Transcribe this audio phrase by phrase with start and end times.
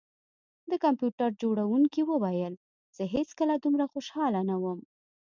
[0.69, 2.61] د کمپیوټر جوړونکي وویل چې
[2.97, 4.79] زه هیڅکله دومره خوشحاله نه وم